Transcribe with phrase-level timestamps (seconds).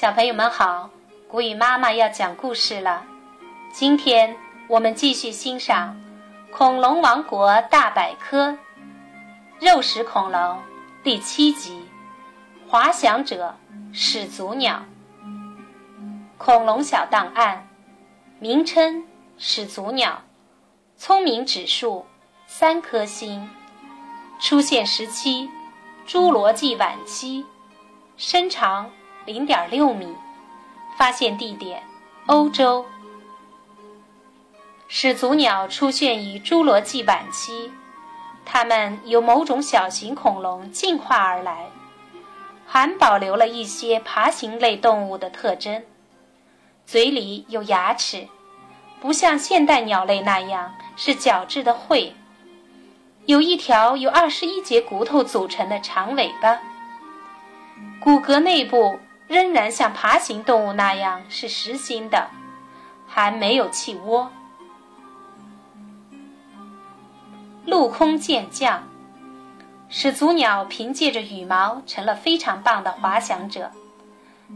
[0.00, 0.88] 小朋友们好，
[1.26, 3.02] 古语妈妈要讲故事了。
[3.72, 4.36] 今天
[4.68, 5.96] 我们继续欣赏
[6.56, 8.50] 《恐龙王国大百科》
[9.58, 10.62] 肉食恐龙
[11.02, 11.84] 第七集
[12.70, 13.56] 《滑翔者
[13.92, 14.84] 始祖鸟》。
[16.36, 17.66] 恐龙小档案：
[18.38, 19.04] 名称
[19.36, 20.22] 始祖鸟，
[20.96, 22.06] 聪明指数
[22.46, 23.50] 三颗星，
[24.40, 25.50] 出现时期
[26.06, 27.44] 侏罗纪晚期，
[28.16, 28.88] 身长。
[29.28, 30.16] 零点六米，
[30.96, 31.82] 发现地点
[32.24, 32.86] 欧洲。
[34.88, 37.70] 始祖鸟出现于侏罗纪晚期，
[38.46, 41.66] 它们由某种小型恐龙进化而来，
[42.66, 45.84] 还保留了一些爬行类动物的特征。
[46.86, 48.26] 嘴里有牙齿，
[48.98, 52.14] 不像现代鸟类那样是角质的喙，
[53.26, 56.58] 有一条由二十一节骨头组成的长尾巴，
[58.00, 58.98] 骨骼内部。
[59.28, 62.30] 仍然像爬行动物那样是实心的，
[63.06, 64.32] 还没有气窝。
[67.66, 68.88] 陆空健将，
[69.90, 73.70] 始祖鸟凭借着羽毛成了非常棒的滑翔者。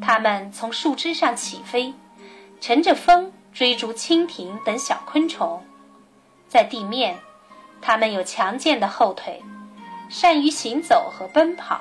[0.00, 1.92] 它们从树枝上起飞，
[2.60, 5.60] 乘着风追逐蜻蜓等小昆虫。
[6.48, 7.18] 在地面，
[7.82, 9.42] 它们有强健的后腿，
[10.08, 11.80] 善于行走和奔跑，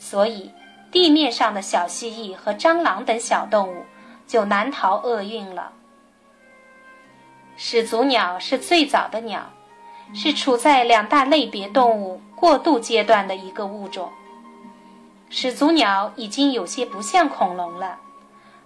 [0.00, 0.50] 所以。
[0.90, 3.84] 地面上的小蜥蜴和蟑螂等小动物
[4.26, 5.72] 就难逃厄运了。
[7.56, 9.50] 始祖鸟是最早的鸟，
[10.14, 14.10] 是处在两大类别动物过渡阶段的一个物种。
[15.28, 17.98] 始祖鸟已经有些不像恐龙了，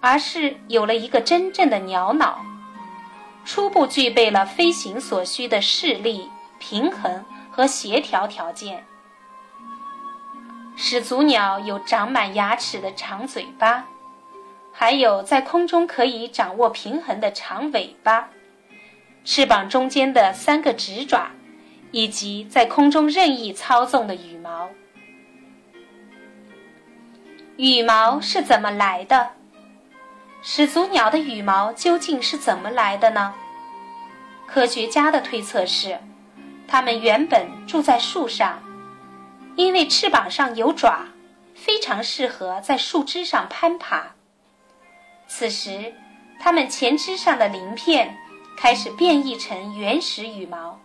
[0.00, 2.44] 而是有了一个真正的鸟脑，
[3.44, 8.84] 初步具备了飞行所需的视力、平衡和协调条件。
[10.80, 13.84] 始祖鸟有长满牙齿的长嘴巴，
[14.72, 18.28] 还有在空中可以掌握平衡的长尾巴，
[19.24, 21.32] 翅膀中间的三个直爪，
[21.90, 24.70] 以及在空中任意操纵的羽毛。
[27.56, 29.30] 羽毛是怎么来的？
[30.42, 33.34] 始祖鸟的羽毛究竟是怎么来的呢？
[34.46, 35.98] 科学家的推测是，
[36.68, 38.62] 它们原本住在树上。
[39.58, 41.00] 因为翅膀上有爪，
[41.52, 44.12] 非常适合在树枝上攀爬。
[45.26, 45.92] 此时，
[46.38, 48.16] 它们前肢上的鳞片
[48.56, 50.78] 开始变异成原始羽毛，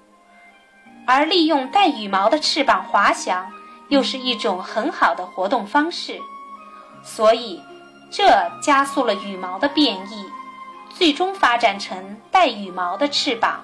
[1.06, 3.48] 而利用带羽毛的翅膀滑翔，
[3.90, 6.20] 又是一种很好的活动方式，
[7.04, 7.62] 所以
[8.10, 10.26] 这加速了羽毛的变异，
[10.90, 13.64] 最终发展成带羽毛的翅膀。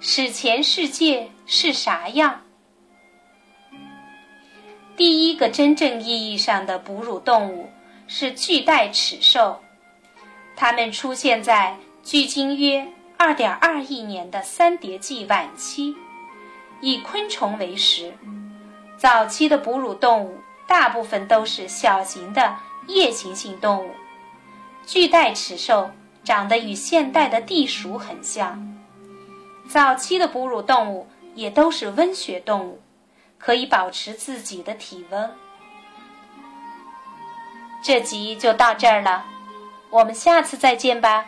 [0.00, 2.42] 史前世界是啥样？
[4.98, 7.70] 第一个真正意义上的哺乳动物
[8.08, 9.60] 是巨带齿兽，
[10.56, 12.84] 它们出现在距今约
[13.16, 15.94] 2.2亿年的三叠纪晚期，
[16.80, 18.12] 以昆虫为食。
[18.96, 20.36] 早期的哺乳动物
[20.66, 22.56] 大部分都是小型的
[22.88, 23.90] 夜行性动物，
[24.84, 25.92] 巨带齿兽
[26.24, 28.76] 长得与现代的地鼠很像。
[29.68, 32.80] 早期的哺乳动物也都是温血动物。
[33.38, 35.34] 可以保持自己的体温。
[37.82, 39.24] 这集就到这儿了，
[39.90, 41.26] 我们下次再见吧。